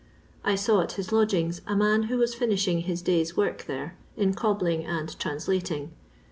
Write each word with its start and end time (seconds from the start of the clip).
I 0.43 0.55
saw 0.55 0.81
at 0.81 0.93
his 0.93 1.11
lodgings 1.11 1.61
a 1.67 1.75
man 1.75 2.01
who 2.09 2.17
was 2.17 2.33
finishing 2.33 2.79
his 2.79 3.03
day's 3.03 3.37
work 3.37 3.65
there, 3.65 3.97
in 4.17 4.33
cobbling 4.33 4.83
and 4.83 5.07
translating." 5.19 5.91